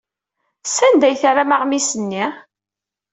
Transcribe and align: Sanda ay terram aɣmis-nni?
Sanda 0.65 1.05
ay 1.07 1.15
terram 1.21 1.51
aɣmis-nni? 1.55 2.25